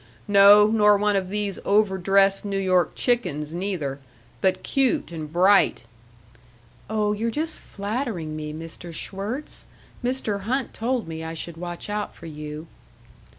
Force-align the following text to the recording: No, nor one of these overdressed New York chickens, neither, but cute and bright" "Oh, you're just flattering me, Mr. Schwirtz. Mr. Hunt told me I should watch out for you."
No, 0.27 0.65
nor 0.65 0.97
one 0.97 1.15
of 1.15 1.29
these 1.29 1.59
overdressed 1.63 2.43
New 2.43 2.57
York 2.57 2.93
chickens, 2.95 3.53
neither, 3.53 3.99
but 4.41 4.63
cute 4.63 5.11
and 5.11 5.31
bright" 5.31 5.83
"Oh, 6.89 7.13
you're 7.13 7.29
just 7.29 7.59
flattering 7.59 8.35
me, 8.35 8.51
Mr. 8.51 8.95
Schwirtz. 8.95 9.67
Mr. 10.03 10.39
Hunt 10.39 10.73
told 10.73 11.07
me 11.07 11.23
I 11.23 11.35
should 11.35 11.55
watch 11.55 11.87
out 11.87 12.15
for 12.15 12.25
you." 12.25 12.65